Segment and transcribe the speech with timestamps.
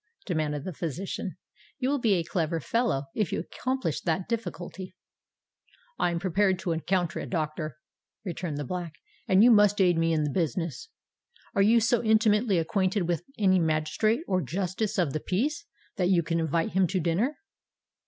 [0.25, 1.35] demanded the physician.
[1.77, 4.95] "You will be a clever fellow if you accomplish that difficulty."
[5.99, 7.77] "I am prepared to encounter it, doctor,"
[8.25, 8.93] returned the Black;
[9.27, 10.89] "and you must aid me in the business.
[11.53, 15.65] Are you so intimately acquainted with any magistrate or justice of the peace,
[15.97, 17.35] that you could invite him to dinner?"